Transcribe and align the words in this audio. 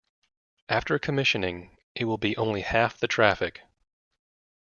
After 0.67 0.97
commissioning, 0.97 1.77
it 1.93 2.05
will 2.05 2.17
be 2.17 2.35
only 2.35 2.61
half 2.61 2.97
the 2.97 3.07
traffic. 3.07 3.61